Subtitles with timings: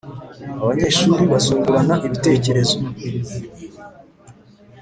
[0.61, 2.77] Abanyeshuri bazungurana ibitekerezo